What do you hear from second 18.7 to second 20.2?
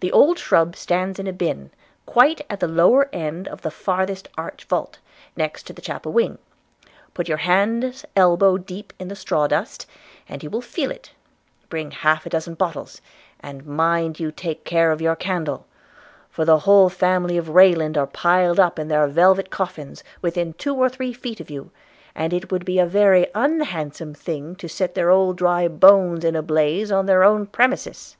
in their velvet coffins